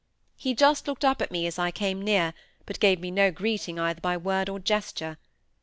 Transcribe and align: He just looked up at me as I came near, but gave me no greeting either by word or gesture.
He 0.35 0.55
just 0.55 0.87
looked 0.87 1.05
up 1.05 1.21
at 1.21 1.29
me 1.29 1.45
as 1.45 1.59
I 1.59 1.69
came 1.69 2.01
near, 2.01 2.33
but 2.65 2.79
gave 2.79 2.99
me 2.99 3.11
no 3.11 3.29
greeting 3.29 3.77
either 3.77 4.01
by 4.01 4.17
word 4.17 4.49
or 4.49 4.57
gesture. 4.57 5.19